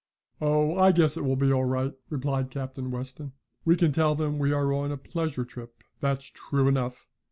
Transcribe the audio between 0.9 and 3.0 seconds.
guess it will be all right," replied Captain